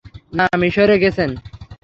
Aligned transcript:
না, 0.33 0.45
মিশনে 0.57 0.95
গেছেন। 0.97 1.29